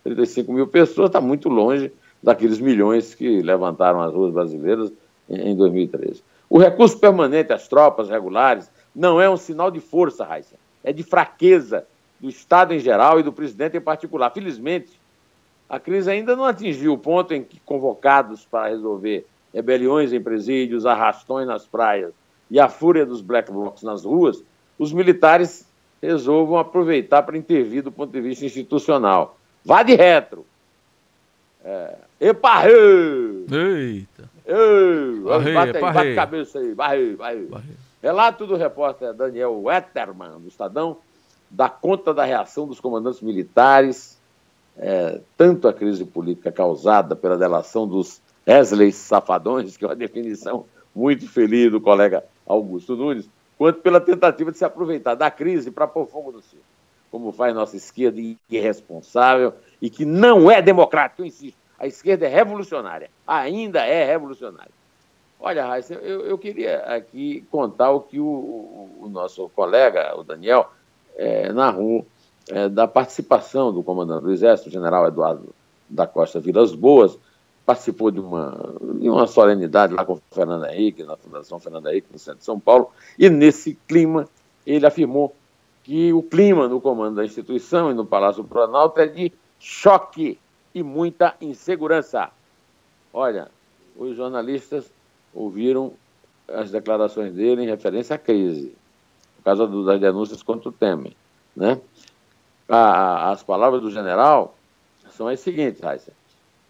35 0.03 0.53
mil 0.53 0.67
pessoas 0.67 1.09
está 1.09 1.21
muito 1.21 1.49
longe 1.49 1.93
daqueles 2.23 2.59
milhões 2.59 3.15
que 3.15 3.43
levantaram 3.43 4.00
as 4.00 4.12
ruas 4.12 4.33
brasileiras 4.33 4.93
em 5.29 5.57
2013. 5.57 6.23
O 6.49 6.59
recurso 6.59 6.99
permanente 6.99 7.53
às 7.53 7.69
tropas 7.69 8.09
regulares 8.09 8.71
não 8.95 9.21
é 9.21 9.31
um 9.31 9.37
sinal 9.37 9.71
de 9.71 9.81
força, 9.81 10.25
Raíssa, 10.25 10.57
é 10.83 10.93
de 10.93 11.03
fraqueza 11.03 11.87
do 12.19 12.29
Estado 12.29 12.75
em 12.75 12.79
geral 12.79 13.21
e 13.21 13.23
do 13.23 13.33
presidente 13.33 13.77
em 13.77 13.81
particular. 13.81 14.31
Felizmente, 14.31 15.00
a 15.69 15.79
crise 15.79 16.11
ainda 16.11 16.35
não 16.35 16.45
atingiu 16.45 16.93
o 16.93 16.99
ponto 16.99 17.33
em 17.33 17.43
que 17.43 17.61
convocados 17.61 18.45
para 18.45 18.69
resolver 18.69 19.27
rebeliões 19.55 20.12
em 20.12 20.21
presídios, 20.21 20.85
arrastões 20.85 21.47
nas 21.47 21.67
praias 21.67 22.12
e 22.50 22.59
a 22.59 22.69
fúria 22.69 23.07
dos 23.07 23.21
black 23.21 23.50
blocs 23.50 23.83
nas 23.83 24.05
ruas, 24.05 24.43
os 24.79 24.93
militares 24.93 25.65
resolvam 26.03 26.59
aproveitar 26.59 27.23
para 27.23 27.39
intervir 27.39 27.83
do 27.83 27.93
ponto 27.93 28.11
de 28.11 28.21
vista 28.21 28.45
institucional. 28.45 29.39
Vá 29.65 29.83
de 29.83 29.95
retro. 29.95 30.45
É. 31.64 31.95
Eparrê! 32.21 32.73
Eita! 33.50 34.31
Ei, 34.47 35.21
barrei, 35.21 35.55
bate 35.55 35.76
aí, 35.76 35.83
bate 35.83 36.14
cabeça 36.14 36.59
aí, 36.59 36.75
barrei, 36.75 37.17
barrei. 37.17 37.49
Relato 38.02 38.47
do 38.47 38.57
repórter 38.57 39.12
Daniel 39.12 39.62
Wetterman, 39.62 40.40
do 40.40 40.49
Estadão, 40.49 40.97
dá 41.50 41.69
conta 41.69 42.14
da 42.14 42.25
reação 42.25 42.67
dos 42.67 42.81
comandantes 42.81 43.21
militares, 43.21 44.19
é, 44.79 45.21
tanto 45.37 45.69
a 45.69 45.73
crise 45.73 46.05
política 46.05 46.50
causada 46.50 47.14
pela 47.14 47.37
delação 47.37 47.87
dos 47.87 48.21
Wesley 48.49 48.93
Safadões, 48.93 49.76
que 49.76 49.85
é 49.85 49.88
uma 49.88 49.97
definição 49.97 50.64
muito 50.95 51.29
feliz 51.29 51.71
do 51.71 51.81
colega 51.81 52.25
Augusto 52.47 52.97
Nunes, 52.97 53.29
quanto 53.59 53.81
pela 53.81 54.00
tentativa 54.00 54.50
de 54.50 54.59
se 54.59 54.64
aproveitar 54.64 55.14
da 55.14 55.31
crise 55.31 55.71
para 55.71 55.87
pôr 55.87 56.07
fogo 56.07 56.33
no 56.33 56.40
circo, 56.40 56.64
como 57.11 57.33
faz 57.33 57.55
nossa 57.55 57.76
esquerda 57.76 58.21
irresponsável 58.49 59.52
e 59.81 59.90
que 59.90 60.05
não 60.05 60.50
é 60.50 60.62
democrático, 60.62 61.23
eu 61.23 61.26
insisto. 61.26 61.59
A 61.79 61.87
esquerda 61.87 62.26
é 62.26 62.29
revolucionária, 62.29 63.11
ainda 63.26 63.85
é 63.87 64.05
revolucionária. 64.05 64.73
Olha, 65.40 65.64
Raíssa, 65.64 65.95
eu, 65.95 66.26
eu 66.26 66.37
queria 66.37 66.81
aqui 66.81 67.43
contar 67.50 67.90
o 67.90 68.00
que 68.00 68.21
o, 68.21 68.26
o, 69.00 69.09
nosso 69.11 69.49
colega, 69.50 70.14
o 70.19 70.23
Daniel, 70.23 70.71
é, 71.17 71.50
narrou 71.50 72.07
é, 72.50 72.69
da 72.69 72.87
participação 72.87 73.73
do 73.73 73.83
comandante 73.83 74.25
do 74.25 74.33
Exército, 74.33 74.69
o 74.69 74.73
general 74.73 75.07
Eduardo 75.07 75.49
da 75.88 76.07
Costa 76.07 76.38
Vilas 76.38 76.75
Boas, 76.75 77.19
participou 77.64 78.11
de 78.11 78.21
uma, 78.21 78.75
de 79.00 79.09
uma 79.09 79.26
solenidade 79.26 79.95
lá 79.95 80.05
com 80.05 80.21
Fernando 80.31 80.67
Henrique, 80.67 81.05
na 81.05 81.17
Fundação 81.17 81.59
Fernando 81.59 81.88
Henrique, 81.88 82.09
no 82.12 82.19
centro 82.19 82.40
de 82.40 82.45
São 82.45 82.61
Paulo, 82.61 82.90
e 83.19 83.31
nesse 83.31 83.79
clima 83.88 84.29
ele 84.67 84.85
afirmou 84.85 85.35
que 85.91 86.13
o 86.13 86.23
clima 86.23 86.69
no 86.69 86.81
comando 86.81 87.17
da 87.17 87.25
instituição 87.25 87.91
e 87.91 87.95
no 87.95 88.07
Palácio 88.07 88.45
Planalto 88.45 89.01
é 89.01 89.09
de 89.09 89.33
choque 89.59 90.39
e 90.73 90.85
muita 90.85 91.35
insegurança. 91.41 92.31
Olha, 93.13 93.51
os 93.97 94.17
jornalistas 94.17 94.89
ouviram 95.35 95.93
as 96.47 96.71
declarações 96.71 97.33
dele 97.33 97.65
em 97.65 97.67
referência 97.67 98.15
à 98.15 98.19
crise, 98.21 98.73
por 99.39 99.43
causa 99.43 99.67
das 99.67 100.01
denúncias 100.01 100.45
contra 100.45 100.69
o 100.69 100.73
Temer. 100.73 101.13
Né? 101.57 101.81
as 102.69 103.43
palavras 103.43 103.83
do 103.83 103.91
general 103.91 104.55
são 105.11 105.27
as 105.27 105.41
seguintes, 105.41 105.81
Raíssa 105.81 106.13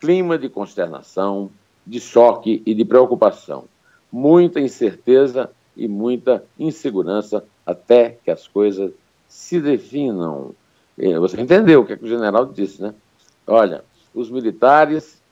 clima 0.01 0.39
de 0.39 0.49
consternação, 0.49 1.51
de 1.87 2.01
choque 2.01 2.63
e 2.65 2.75
de 2.75 2.87
preocupação, 2.87 3.67
muita 4.11 4.61
incerteza 4.61 5.51
e 5.77 5.87
muita 5.87 6.43
insegurança 6.59 7.45
até 7.67 8.17
que 8.25 8.31
as 8.31 8.49
coisas 8.49 8.91
se 9.31 9.61
definam. 9.61 10.51
É, 10.99 11.19
você 11.19 11.41
entendeu 11.41 11.81
o 11.81 11.87
que, 11.87 11.95
é 11.95 11.97
que 11.97 12.05
o 12.05 12.09
general 12.09 12.45
disse, 12.45 12.83
né? 12.83 12.93
Olha, 13.47 13.83
os 14.15 14.29
militares, 14.29 15.23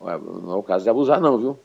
não 0.00 0.52
é 0.52 0.56
o 0.56 0.62
caso 0.62 0.84
de 0.84 0.90
abusar, 0.90 1.20
não, 1.20 1.36
viu? 1.36 1.58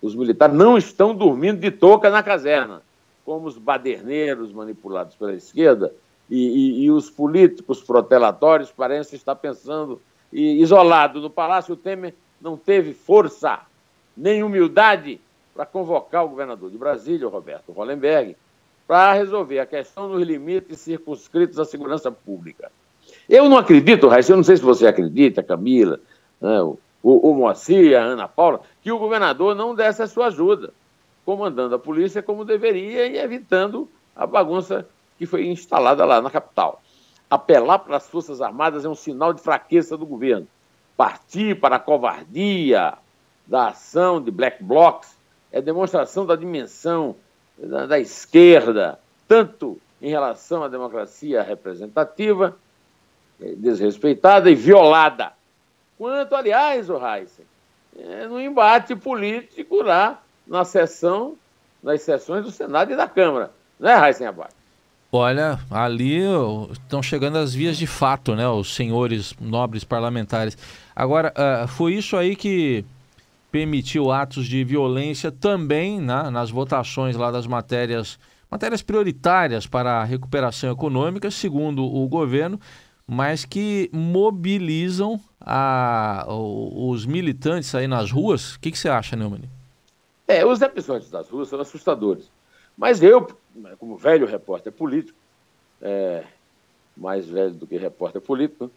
Os 0.00 0.14
militares 0.14 0.56
não 0.56 0.78
estão 0.78 1.14
dormindo 1.14 1.60
de 1.60 1.70
touca 1.70 2.08
na 2.08 2.22
caserna, 2.22 2.80
como 3.24 3.46
os 3.46 3.58
baderneiros 3.58 4.52
manipulados 4.52 5.16
pela 5.16 5.34
esquerda 5.34 5.92
e, 6.30 6.36
e, 6.36 6.84
e 6.84 6.90
os 6.90 7.10
políticos 7.10 7.82
protelatórios 7.82 8.70
parecem 8.70 9.16
estar 9.16 9.34
pensando 9.34 10.00
e 10.32 10.60
isolado 10.62 11.20
no 11.20 11.30
Palácio, 11.30 11.74
o 11.74 11.76
Temer 11.76 12.14
não 12.40 12.56
teve 12.56 12.92
força 12.92 13.60
nem 14.16 14.42
humildade 14.42 15.20
para 15.54 15.64
convocar 15.64 16.24
o 16.24 16.28
governador 16.28 16.70
de 16.70 16.78
Brasília, 16.78 17.28
Roberto 17.28 17.72
Hollenberg, 17.72 18.36
para 18.86 19.14
resolver 19.14 19.58
a 19.58 19.66
questão 19.66 20.08
nos 20.08 20.22
limites 20.22 20.80
circunscritos 20.80 21.58
à 21.58 21.64
segurança 21.64 22.10
pública. 22.10 22.70
Eu 23.28 23.48
não 23.48 23.56
acredito, 23.56 24.08
Raíssa, 24.08 24.32
eu 24.32 24.36
não 24.36 24.44
sei 24.44 24.56
se 24.56 24.62
você 24.62 24.86
acredita, 24.86 25.42
Camila, 25.42 25.98
né, 26.40 26.60
o, 26.60 26.78
o, 27.02 27.30
o 27.30 27.34
Moacir, 27.34 27.98
a 27.98 28.02
Ana 28.02 28.28
Paula, 28.28 28.60
que 28.82 28.92
o 28.92 28.98
governador 28.98 29.54
não 29.54 29.74
desse 29.74 30.02
a 30.02 30.06
sua 30.06 30.26
ajuda, 30.26 30.72
comandando 31.24 31.74
a 31.74 31.78
polícia 31.78 32.22
como 32.22 32.44
deveria 32.44 33.06
e 33.06 33.16
evitando 33.16 33.88
a 34.14 34.26
bagunça 34.26 34.86
que 35.18 35.26
foi 35.26 35.46
instalada 35.46 36.04
lá 36.04 36.20
na 36.20 36.30
capital. 36.30 36.82
Apelar 37.30 37.78
para 37.78 37.96
as 37.96 38.08
Forças 38.08 38.40
Armadas 38.40 38.84
é 38.84 38.88
um 38.88 38.94
sinal 38.94 39.32
de 39.32 39.40
fraqueza 39.40 39.96
do 39.96 40.04
governo. 40.04 40.46
Partir 40.96 41.58
para 41.58 41.76
a 41.76 41.80
covardia 41.80 42.94
da 43.46 43.68
ação 43.68 44.22
de 44.22 44.30
black 44.30 44.62
blocs 44.62 45.16
é 45.50 45.60
demonstração 45.60 46.26
da 46.26 46.36
dimensão 46.36 47.16
da, 47.58 47.86
da 47.86 47.98
esquerda, 47.98 48.98
tanto 49.28 49.80
em 50.00 50.10
relação 50.10 50.62
à 50.62 50.68
democracia 50.68 51.42
representativa, 51.42 52.56
é, 53.40 53.54
desrespeitada 53.54 54.50
e 54.50 54.54
violada, 54.54 55.32
quanto, 55.96 56.34
aliás, 56.34 56.90
o 56.90 56.96
Heisen, 56.96 57.46
é, 57.98 58.26
no 58.26 58.40
embate 58.40 58.94
político 58.94 59.82
lá 59.82 60.22
na 60.46 60.64
sessão, 60.64 61.36
nas 61.82 62.02
sessões 62.02 62.44
do 62.44 62.50
Senado 62.50 62.92
e 62.92 62.96
da 62.96 63.08
Câmara. 63.08 63.50
Não 63.78 63.88
é, 63.88 64.08
Heisen 64.08 64.26
Abac? 64.26 64.52
Olha, 65.16 65.60
ali 65.70 66.18
estão 66.72 67.00
chegando 67.00 67.38
as 67.38 67.54
vias 67.54 67.76
de 67.76 67.86
fato, 67.86 68.34
né? 68.34 68.48
Os 68.48 68.74
senhores 68.74 69.32
nobres 69.40 69.84
parlamentares. 69.84 70.58
Agora, 70.94 71.32
uh, 71.36 71.68
foi 71.68 71.94
isso 71.94 72.16
aí 72.16 72.34
que 72.34 72.84
permitiu 73.54 74.10
atos 74.10 74.46
de 74.46 74.64
violência 74.64 75.30
também 75.30 76.00
né, 76.00 76.28
nas 76.28 76.50
votações 76.50 77.14
lá 77.14 77.30
das 77.30 77.46
matérias, 77.46 78.18
matérias 78.50 78.82
prioritárias 78.82 79.64
para 79.64 80.00
a 80.00 80.04
recuperação 80.04 80.72
econômica, 80.72 81.30
segundo 81.30 81.84
o 81.84 82.08
governo, 82.08 82.58
mas 83.06 83.44
que 83.44 83.88
mobilizam 83.92 85.20
a, 85.40 86.26
os 86.28 87.06
militantes 87.06 87.72
aí 87.76 87.86
nas 87.86 88.10
ruas. 88.10 88.56
O 88.56 88.60
que, 88.60 88.72
que 88.72 88.78
você 88.78 88.88
acha, 88.88 89.14
Neumann? 89.14 89.42
É, 90.26 90.44
os 90.44 90.60
episódios 90.60 91.08
das 91.08 91.28
ruas 91.28 91.46
são 91.46 91.60
assustadores. 91.60 92.28
Mas 92.76 93.04
eu, 93.04 93.24
como 93.78 93.96
velho 93.96 94.26
repórter 94.26 94.72
político, 94.72 95.16
é, 95.80 96.24
mais 96.96 97.28
velho 97.28 97.54
do 97.54 97.68
que 97.68 97.76
repórter 97.76 98.20
político, 98.20 98.68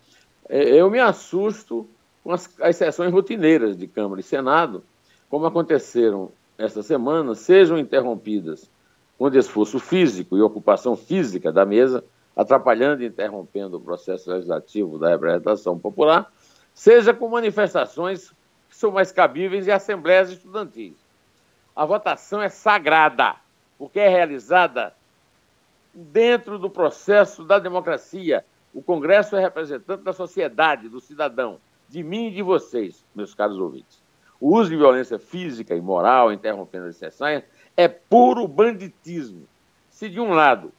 é, 0.47 0.61
eu 0.75 0.87
me 0.91 0.99
assusto 0.99 1.89
com 2.27 2.33
as, 2.33 2.53
as 2.59 2.75
sessões 2.75 3.13
rotineiras 3.13 3.77
de 3.77 3.87
Câmara 3.87 4.19
e 4.19 4.23
Senado, 4.23 4.83
como 5.29 5.45
aconteceram 5.45 6.29
esta 6.57 6.83
semana, 6.83 7.33
sejam 7.33 7.77
interrompidas 7.77 8.69
com 9.17 9.29
esforço 9.29 9.79
físico 9.79 10.35
e 10.35 10.41
ocupação 10.41 10.97
física 10.97 11.53
da 11.53 11.65
mesa, 11.65 12.03
atrapalhando 12.35 13.01
e 13.01 13.05
interrompendo 13.05 13.77
o 13.77 13.79
processo 13.79 14.29
legislativo 14.29 14.99
da 14.99 15.07
representação 15.07 15.79
popular, 15.79 16.29
seja 16.73 17.13
com 17.13 17.29
manifestações 17.29 18.29
que 18.69 18.75
são 18.75 18.91
mais 18.91 19.09
cabíveis 19.13 19.65
em 19.65 19.71
assembleias 19.71 20.29
estudantis. 20.29 20.95
A 21.73 21.85
votação 21.85 22.41
é 22.41 22.49
sagrada, 22.49 23.37
porque 23.77 24.01
é 24.01 24.09
realizada 24.09 24.93
dentro 25.93 26.59
do 26.59 26.69
processo 26.69 27.45
da 27.45 27.57
democracia. 27.57 28.43
O 28.73 28.81
Congresso 28.81 29.37
é 29.37 29.39
representante 29.39 30.03
da 30.03 30.11
sociedade, 30.11 30.89
do 30.89 30.99
cidadão, 30.99 31.57
de 31.89 32.03
mim 32.03 32.27
e 32.27 32.31
de 32.31 32.41
vocês, 32.41 33.03
meus 33.15 33.33
caros 33.33 33.57
ouvintes. 33.57 34.01
O 34.39 34.55
uso 34.55 34.69
de 34.69 34.77
violência 34.77 35.17
física 35.17 35.75
e 35.75 35.81
moral, 35.81 36.31
interrompendo 36.31 36.87
as 36.87 36.95
sessões, 36.95 37.43
é 37.75 37.87
puro 37.87 38.47
banditismo. 38.47 39.47
Se, 39.89 40.09
de 40.09 40.19
um 40.19 40.31
lado, 40.31 40.71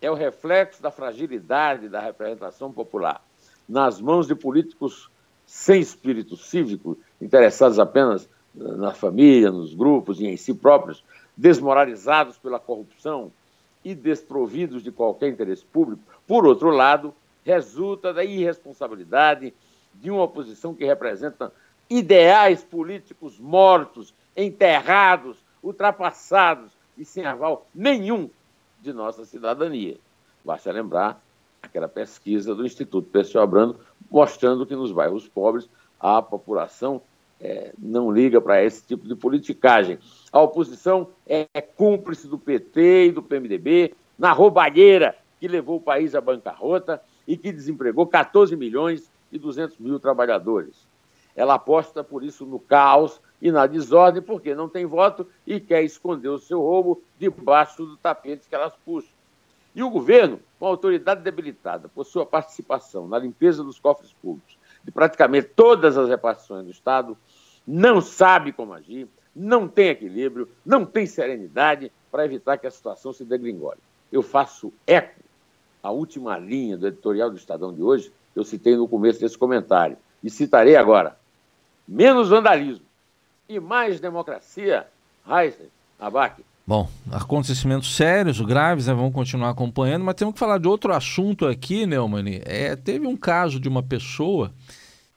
é 0.00 0.10
o 0.10 0.14
reflexo 0.14 0.82
da 0.82 0.90
fragilidade 0.90 1.88
da 1.88 2.00
representação 2.00 2.72
popular 2.72 3.22
nas 3.68 4.00
mãos 4.00 4.26
de 4.26 4.34
políticos 4.34 5.10
sem 5.46 5.80
espírito 5.80 6.36
cívico, 6.36 6.98
interessados 7.20 7.78
apenas 7.78 8.28
na 8.54 8.92
família, 8.92 9.50
nos 9.50 9.74
grupos 9.74 10.20
e 10.20 10.26
em 10.26 10.36
si 10.36 10.54
próprios, 10.54 11.04
desmoralizados 11.36 12.36
pela 12.38 12.58
corrupção 12.58 13.32
e 13.84 13.94
desprovidos 13.94 14.82
de 14.82 14.92
qualquer 14.92 15.28
interesse 15.28 15.64
público, 15.64 16.02
por 16.26 16.46
outro 16.46 16.70
lado, 16.70 17.14
resulta 17.44 18.12
da 18.12 18.24
irresponsabilidade 18.24 19.54
de 19.94 20.10
uma 20.10 20.22
oposição 20.22 20.74
que 20.74 20.84
representa 20.84 21.52
ideais 21.88 22.62
políticos 22.62 23.38
mortos, 23.38 24.14
enterrados, 24.36 25.38
ultrapassados 25.62 26.72
e 26.96 27.04
sem 27.04 27.24
aval 27.24 27.66
nenhum 27.74 28.30
de 28.80 28.92
nossa 28.92 29.24
cidadania. 29.24 29.96
Basta 30.44 30.72
lembrar 30.72 31.20
aquela 31.62 31.88
pesquisa 31.88 32.54
do 32.54 32.64
Instituto 32.64 33.08
Pessoal 33.10 33.46
Brando 33.46 33.78
mostrando 34.10 34.66
que 34.66 34.74
nos 34.74 34.92
bairros 34.92 35.28
pobres 35.28 35.68
a 35.98 36.22
população 36.22 37.02
é, 37.40 37.72
não 37.78 38.10
liga 38.10 38.40
para 38.40 38.62
esse 38.62 38.84
tipo 38.86 39.06
de 39.06 39.14
politicagem. 39.14 39.98
A 40.32 40.40
oposição 40.40 41.08
é, 41.26 41.46
é 41.52 41.60
cúmplice 41.60 42.26
do 42.26 42.38
PT 42.38 43.06
e 43.06 43.12
do 43.12 43.22
PMDB 43.22 43.94
na 44.18 44.32
roubalheira 44.32 45.16
que 45.38 45.48
levou 45.48 45.76
o 45.76 45.80
país 45.80 46.14
à 46.14 46.20
bancarrota 46.20 47.02
e 47.26 47.36
que 47.36 47.52
desempregou 47.52 48.06
14 48.06 48.54
milhões 48.56 49.10
e 49.30 49.38
200 49.38 49.78
mil 49.78 49.98
trabalhadores. 49.98 50.86
Ela 51.34 51.54
aposta, 51.54 52.02
por 52.02 52.22
isso, 52.22 52.44
no 52.44 52.58
caos 52.58 53.20
e 53.40 53.50
na 53.50 53.66
desordem, 53.66 54.22
porque 54.22 54.54
não 54.54 54.68
tem 54.68 54.84
voto 54.84 55.26
e 55.46 55.60
quer 55.60 55.82
esconder 55.82 56.28
o 56.28 56.38
seu 56.38 56.60
roubo 56.60 57.02
debaixo 57.18 57.84
do 57.86 57.96
tapete 57.96 58.48
que 58.48 58.54
elas 58.54 58.74
puxam. 58.84 59.10
E 59.74 59.82
o 59.82 59.90
governo, 59.90 60.40
com 60.58 60.66
a 60.66 60.68
autoridade 60.68 61.22
debilitada 61.22 61.88
por 61.88 62.04
sua 62.04 62.26
participação 62.26 63.06
na 63.06 63.18
limpeza 63.18 63.62
dos 63.62 63.78
cofres 63.78 64.12
públicos 64.20 64.58
de 64.82 64.90
praticamente 64.90 65.48
todas 65.54 65.96
as 65.96 66.08
repartições 66.08 66.64
do 66.64 66.70
Estado, 66.70 67.16
não 67.66 68.00
sabe 68.00 68.52
como 68.52 68.72
agir, 68.72 69.06
não 69.34 69.68
tem 69.68 69.88
equilíbrio, 69.88 70.48
não 70.64 70.84
tem 70.84 71.06
serenidade 71.06 71.92
para 72.10 72.24
evitar 72.24 72.58
que 72.58 72.66
a 72.66 72.70
situação 72.70 73.12
se 73.12 73.24
degringole. 73.24 73.78
Eu 74.10 74.22
faço 74.22 74.72
eco 74.86 75.20
à 75.82 75.90
última 75.90 76.36
linha 76.38 76.76
do 76.76 76.86
editorial 76.86 77.30
do 77.30 77.36
Estadão 77.36 77.72
de 77.72 77.82
hoje, 77.82 78.12
eu 78.34 78.44
citei 78.44 78.76
no 78.76 78.88
começo 78.88 79.20
desse 79.20 79.36
comentário, 79.36 79.96
e 80.22 80.30
citarei 80.30 80.76
agora. 80.76 81.16
Menos 81.86 82.28
vandalismo 82.28 82.84
e 83.48 83.58
mais 83.58 83.98
democracia. 83.98 84.86
Heisen, 85.26 85.66
Abac. 85.98 86.42
Bom, 86.66 86.88
acontecimentos 87.10 87.96
sérios, 87.96 88.40
graves, 88.40 88.86
né? 88.86 88.94
vamos 88.94 89.12
continuar 89.12 89.50
acompanhando, 89.50 90.04
mas 90.04 90.14
temos 90.14 90.34
que 90.34 90.38
falar 90.38 90.58
de 90.58 90.68
outro 90.68 90.92
assunto 90.92 91.46
aqui, 91.46 91.84
Neumann. 91.84 92.40
É, 92.44 92.76
teve 92.76 93.06
um 93.08 93.16
caso 93.16 93.58
de 93.58 93.68
uma 93.68 93.82
pessoa 93.82 94.52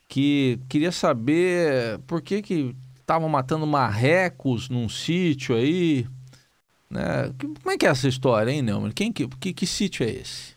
que 0.08 0.60
queria 0.68 0.92
saber 0.92 2.00
por 2.08 2.22
que 2.22 2.42
que 2.42 2.76
estavam 3.00 3.30
matando 3.30 3.68
marrecos 3.68 4.68
num 4.68 4.90
sítio 4.90 5.56
aí. 5.56 6.08
Né? 6.90 7.32
Como 7.40 7.72
é 7.72 7.78
que 7.78 7.86
é 7.86 7.90
essa 7.90 8.08
história, 8.08 8.50
hein, 8.50 8.64
Neumann? 8.64 8.92
Quem, 8.92 9.12
que, 9.12 9.28
que, 9.28 9.54
que 9.54 9.68
sítio 9.68 10.04
é 10.04 10.10
esse? 10.10 10.54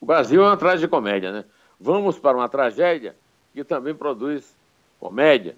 O 0.00 0.06
Brasil 0.06 0.42
é 0.42 0.48
uma 0.48 0.56
tragicomédia, 0.56 1.30
né? 1.30 1.44
Vamos 1.82 2.16
para 2.16 2.36
uma 2.36 2.48
tragédia 2.48 3.16
que 3.52 3.64
também 3.64 3.92
produz 3.92 4.56
comédia. 5.00 5.56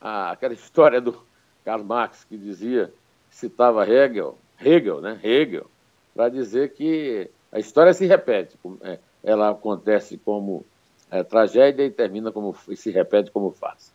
Ah, 0.00 0.32
aquela 0.32 0.52
história 0.54 1.00
do 1.00 1.22
Karl 1.64 1.84
Marx 1.84 2.24
que 2.24 2.36
dizia 2.36 2.92
citava 3.30 3.88
Hegel, 3.88 4.36
Hegel, 4.60 5.00
né? 5.00 5.20
Hegel, 5.22 5.70
para 6.14 6.28
dizer 6.28 6.72
que 6.72 7.30
a 7.52 7.60
história 7.60 7.94
se 7.94 8.04
repete, 8.06 8.58
é, 8.82 8.98
ela 9.22 9.50
acontece 9.50 10.18
como 10.18 10.64
é, 11.08 11.22
tragédia 11.22 11.84
e 11.84 11.90
termina 11.90 12.32
como 12.32 12.56
e 12.68 12.76
se 12.76 12.90
repete 12.90 13.30
como 13.30 13.52
farsa. 13.52 13.92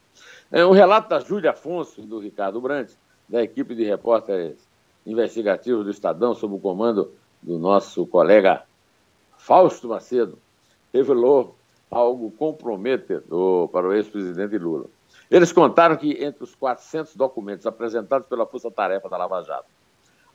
É 0.50 0.66
um 0.66 0.72
relato 0.72 1.10
da 1.10 1.20
Júlia 1.20 1.52
Afonso 1.52 2.00
e 2.00 2.06
do 2.06 2.18
Ricardo 2.18 2.62
Brandt, 2.62 2.98
da 3.28 3.44
equipe 3.44 3.76
de 3.76 3.84
repórteres 3.84 4.58
investigativos 5.06 5.84
do 5.84 5.92
Estadão, 5.92 6.34
sob 6.34 6.56
o 6.56 6.60
comando 6.60 7.12
do 7.42 7.60
nosso 7.60 8.08
colega 8.08 8.64
Fausto 9.38 9.90
Macedo, 9.90 10.40
revelou 10.94 11.57
algo 11.90 12.32
comprometedor 12.32 13.70
para 13.70 13.88
o 13.88 13.94
ex-presidente 13.94 14.58
Lula. 14.58 14.86
Eles 15.30 15.52
contaram 15.52 15.96
que, 15.98 16.24
entre 16.24 16.44
os 16.44 16.56
400 16.56 17.16
documentos 17.16 17.66
apresentados 17.66 18.28
pela 18.28 18.46
Força 18.46 18.72
Tarefa 18.72 19.10
da 19.10 19.18
Lava 19.18 19.44
Jato 19.44 19.78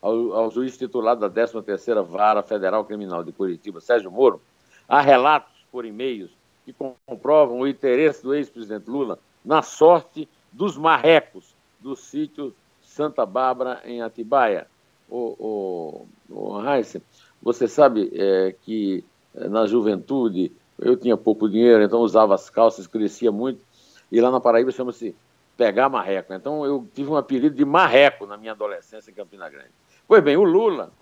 ao, 0.02 0.32
ao 0.34 0.50
juiz 0.50 0.76
titular 0.76 1.16
da 1.16 1.30
13ª 1.30 2.02
Vara 2.02 2.42
Federal 2.42 2.84
Criminal 2.84 3.22
de 3.22 3.30
Curitiba, 3.30 3.80
Sérgio 3.80 4.10
Moro, 4.10 4.42
há 4.88 5.00
relatos 5.00 5.54
por 5.70 5.86
e-mails 5.86 6.30
que 6.64 6.74
comprovam 7.06 7.60
o 7.60 7.68
interesse 7.68 8.22
do 8.22 8.34
ex-presidente 8.34 8.90
Lula 8.90 9.18
na 9.44 9.62
sorte 9.62 10.28
dos 10.50 10.76
marrecos 10.76 11.54
do 11.80 11.94
sítio 11.94 12.54
Santa 12.82 13.24
Bárbara, 13.24 13.80
em 13.84 14.02
Atibaia. 14.02 14.66
O, 15.08 16.06
o, 16.28 16.34
o 16.34 16.68
Heisen, 16.68 17.02
você 17.42 17.68
sabe 17.68 18.10
é, 18.14 18.54
que 18.62 19.04
é, 19.34 19.48
na 19.48 19.66
juventude 19.66 20.52
eu 20.82 20.96
tinha 20.96 21.16
pouco 21.16 21.48
dinheiro, 21.48 21.82
então 21.82 22.00
usava 22.00 22.34
as 22.34 22.50
calças, 22.50 22.86
crescia 22.86 23.32
muito 23.32 23.64
e 24.10 24.20
lá 24.20 24.30
na 24.30 24.40
Paraíba 24.40 24.70
chama-se 24.70 25.16
pegar 25.56 25.88
marreco. 25.88 26.34
Então 26.34 26.64
eu 26.64 26.86
tive 26.94 27.10
um 27.10 27.16
apelido 27.16 27.56
de 27.56 27.64
marreco 27.64 28.26
na 28.26 28.36
minha 28.36 28.52
adolescência 28.52 29.10
em 29.10 29.14
Campina 29.14 29.48
Grande. 29.48 29.70
Pois 30.06 30.22
bem, 30.22 30.36
o 30.36 30.44
Lula, 30.44 30.92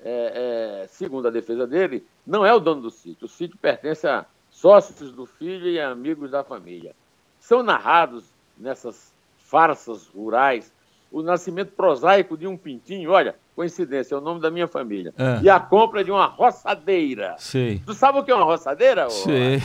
é, 0.00 0.82
é, 0.84 0.86
segundo 0.88 1.26
a 1.26 1.30
defesa 1.30 1.66
dele, 1.66 2.06
não 2.26 2.46
é 2.46 2.54
o 2.54 2.60
dono 2.60 2.82
do 2.82 2.90
sítio. 2.90 3.26
O 3.26 3.28
sítio 3.28 3.58
pertence 3.58 4.06
a 4.06 4.24
sócios 4.50 5.12
do 5.12 5.26
filho 5.26 5.66
e 5.68 5.80
amigos 5.80 6.30
da 6.30 6.44
família. 6.44 6.94
São 7.40 7.62
narrados 7.62 8.24
nessas 8.56 9.12
farsas 9.38 10.06
rurais 10.06 10.72
o 11.10 11.22
nascimento 11.22 11.72
prosaico 11.72 12.36
de 12.36 12.46
um 12.46 12.56
pintinho, 12.56 13.10
olha, 13.10 13.34
coincidência, 13.56 14.14
é 14.14 14.18
o 14.18 14.20
nome 14.20 14.40
da 14.40 14.50
minha 14.50 14.68
família. 14.68 15.12
É. 15.18 15.40
E 15.42 15.50
a 15.50 15.58
compra 15.58 16.04
de 16.04 16.10
uma 16.10 16.26
roçadeira. 16.26 17.34
Sei. 17.38 17.82
Tu 17.84 17.94
sabe 17.94 18.18
o 18.18 18.22
que 18.22 18.30
é 18.30 18.34
uma 18.34 18.44
roçadeira? 18.44 19.08
Sei. 19.10 19.60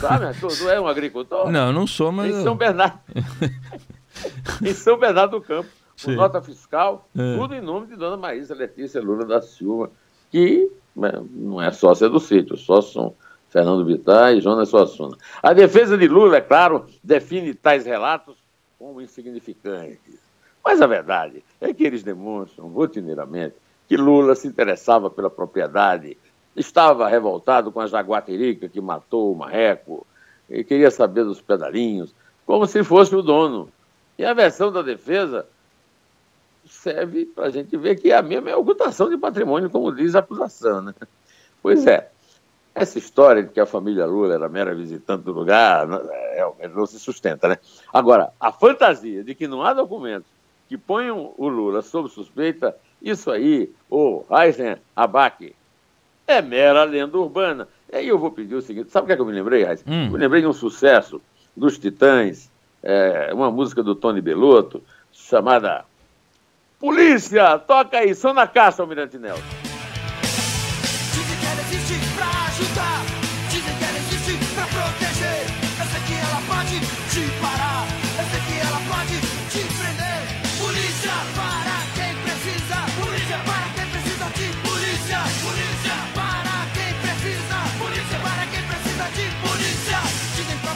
Sabe? 0.00 0.38
Tu, 0.38 0.48
tu 0.48 0.70
é 0.70 0.80
um 0.80 0.86
agricultor? 0.86 1.50
Não, 1.50 1.72
não 1.72 1.86
sou, 1.86 2.12
mas. 2.12 2.34
Em 2.34 2.42
São 2.42 2.56
Bernardo. 2.56 2.98
em 4.62 4.72
São 4.72 4.96
Bernardo 4.96 5.32
do 5.38 5.42
Campo, 5.42 5.68
com 6.02 6.12
nota 6.12 6.40
fiscal, 6.40 7.08
é. 7.16 7.36
tudo 7.36 7.54
em 7.54 7.60
nome 7.60 7.88
de 7.88 7.96
Dona 7.96 8.16
Maísa 8.16 8.54
Letícia 8.54 9.00
Lula 9.00 9.24
da 9.24 9.42
Silva, 9.42 9.90
que 10.30 10.70
né, 10.94 11.10
não 11.30 11.60
é 11.60 11.70
sócia 11.72 12.08
do 12.08 12.20
sítio, 12.20 12.56
sócios 12.56 12.92
são 12.92 13.14
Fernando 13.50 13.84
Bittar 13.84 14.34
e 14.34 14.40
Jonas 14.40 14.70
Suassuna. 14.70 15.16
A 15.42 15.52
defesa 15.52 15.98
de 15.98 16.08
Lula, 16.08 16.38
é 16.38 16.40
claro, 16.40 16.86
define 17.04 17.52
tais 17.52 17.84
relatos 17.84 18.36
como 18.78 19.00
insignificantes. 19.00 20.21
Mas 20.64 20.80
a 20.80 20.86
verdade 20.86 21.44
é 21.60 21.72
que 21.72 21.84
eles 21.84 22.02
demonstram 22.02 22.68
rotineiramente 22.68 23.56
que 23.88 23.96
Lula 23.96 24.34
se 24.34 24.46
interessava 24.46 25.10
pela 25.10 25.28
propriedade, 25.28 26.16
estava 26.56 27.08
revoltado 27.08 27.72
com 27.72 27.80
a 27.80 27.86
jaguatirica 27.86 28.68
que 28.68 28.80
matou 28.80 29.32
o 29.32 29.36
marreco, 29.36 30.06
e 30.48 30.62
queria 30.62 30.90
saber 30.90 31.24
dos 31.24 31.40
pedalinhos, 31.40 32.14
como 32.46 32.66
se 32.66 32.84
fosse 32.84 33.14
o 33.14 33.22
dono. 33.22 33.68
E 34.18 34.24
a 34.24 34.34
versão 34.34 34.70
da 34.70 34.82
defesa 34.82 35.46
serve 36.66 37.26
para 37.26 37.46
a 37.46 37.50
gente 37.50 37.76
ver 37.76 37.96
que 37.96 38.12
a 38.12 38.22
mesma 38.22 38.50
é 38.50 38.56
ocultação 38.56 39.08
de 39.08 39.16
patrimônio, 39.16 39.70
como 39.70 39.94
diz 39.94 40.14
a 40.14 40.20
acusação. 40.20 40.82
Né? 40.82 40.94
Pois 41.62 41.86
é, 41.86 42.10
essa 42.74 42.98
história 42.98 43.42
de 43.42 43.50
que 43.50 43.60
a 43.60 43.66
família 43.66 44.06
Lula 44.06 44.34
era 44.34 44.48
mera 44.48 44.74
visitante 44.74 45.24
do 45.24 45.32
lugar 45.32 45.86
realmente 46.34 46.64
é, 46.64 46.68
não 46.68 46.86
se 46.86 46.98
sustenta. 46.98 47.48
Né? 47.48 47.58
Agora, 47.92 48.32
a 48.40 48.50
fantasia 48.50 49.22
de 49.22 49.34
que 49.34 49.46
não 49.46 49.62
há 49.62 49.74
documentos 49.74 50.31
que 50.72 50.78
ponham 50.78 51.34
o 51.36 51.48
Lula 51.48 51.82
sob 51.82 52.08
suspeita, 52.08 52.74
isso 53.02 53.30
aí, 53.30 53.70
o 53.90 54.24
Heisen 54.30 54.76
Abac, 54.96 55.54
é 56.26 56.40
mera 56.40 56.82
lenda 56.84 57.18
urbana. 57.18 57.68
E 57.92 57.96
aí 57.96 58.08
eu 58.08 58.18
vou 58.18 58.30
pedir 58.30 58.54
o 58.54 58.62
seguinte: 58.62 58.90
sabe 58.90 59.04
o 59.04 59.06
que, 59.06 59.12
é 59.12 59.16
que 59.16 59.20
eu 59.20 59.26
me 59.26 59.32
lembrei, 59.32 59.66
Heisen? 59.66 59.84
Hum. 59.86 60.06
Eu 60.06 60.12
me 60.12 60.18
lembrei 60.18 60.40
de 60.40 60.46
um 60.46 60.52
sucesso 60.54 61.20
dos 61.54 61.76
Titãs, 61.78 62.50
é, 62.82 63.30
uma 63.34 63.50
música 63.50 63.82
do 63.82 63.94
Tony 63.94 64.22
Belotto, 64.22 64.82
chamada 65.12 65.84
Polícia, 66.80 67.58
toca 67.58 67.98
aí, 67.98 68.14
som 68.14 68.32
na 68.32 68.46
caça, 68.46 68.82
Almirante 68.82 69.18
Nelson. 69.18 69.61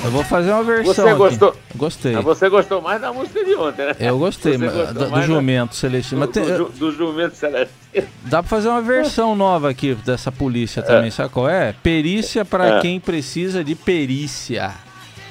Eu 0.07 0.13
vou 0.13 0.23
fazer 0.23 0.53
uma 0.53 0.63
versão. 0.63 0.95
Você 0.95 1.15
gostou? 1.15 1.49
Aqui. 1.49 1.59
Gostei. 1.75 2.13
Mas 2.13 2.25
você 2.25 2.49
gostou 2.49 2.81
mais 2.81 3.01
da 3.01 3.13
música 3.13 3.45
de 3.45 3.55
ontem, 3.57 3.87
né? 3.87 3.97
Eu 3.99 4.17
gostei, 4.19 4.57
mas, 4.57 4.73
do, 4.73 5.11
do 5.11 5.23
Jumento 5.23 5.75
Celestino. 5.75 6.21
Do, 6.21 6.33
tem, 6.33 6.45
do, 6.45 6.69
do, 6.69 6.93
Jumento 6.93 7.35
Celestino. 7.35 8.07
Dá 8.23 8.41
pra 8.41 8.49
fazer 8.49 8.69
uma 8.69 8.81
versão 8.81 9.35
nova 9.35 9.69
aqui 9.69 9.97
dessa 9.97 10.31
polícia 10.31 10.81
também, 10.81 11.09
é. 11.09 11.11
sabe 11.11 11.31
qual 11.31 11.49
é? 11.49 11.75
Perícia 11.83 12.45
para 12.45 12.79
é. 12.79 12.81
quem 12.81 13.01
precisa 13.01 13.65
de 13.65 13.75
perícia. 13.75 14.73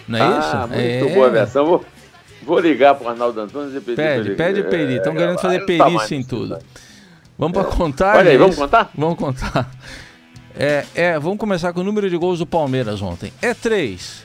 Não 0.07 0.19
é 0.19 0.21
ah, 0.21 0.39
isso? 0.39 0.57
Muito 0.57 1.11
é. 1.11 1.13
boa 1.13 1.27
a 1.27 1.29
versão. 1.29 1.65
Vou, 1.65 1.85
vou 2.43 2.59
ligar 2.59 2.95
pro 2.95 3.07
Arnaldo 3.07 3.39
Antunes 3.39 3.73
e 3.73 3.79
pedir. 3.79 3.95
Pede, 3.95 4.31
pede 4.31 4.63
perícia. 4.63 4.97
Estão 4.97 5.15
querendo 5.15 5.39
fazer 5.39 5.65
perícia 5.65 6.15
em 6.15 6.23
tudo. 6.23 6.59
Vamos 7.39 7.53
pra 7.57 7.63
contar? 7.63 8.17
Olha 8.17 8.31
aí, 8.31 8.37
vamos 8.37 8.57
contar? 8.57 8.91
Vamos 8.93 9.17
contar. 9.17 9.71
É, 10.57 10.85
é, 10.95 11.19
vamos 11.19 11.37
começar 11.37 11.73
com 11.73 11.81
o 11.81 11.83
número 11.83 12.09
de 12.09 12.17
gols 12.17 12.39
do 12.39 12.45
Palmeiras 12.45 13.01
ontem. 13.01 13.31
É 13.41 13.53
3. 13.53 14.24